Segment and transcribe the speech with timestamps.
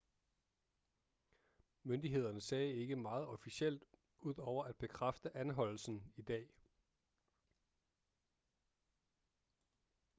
[1.83, 3.83] myndighederne sagde ikke meget officielt
[4.19, 6.51] ud over at bekræfte anholdelsen i dag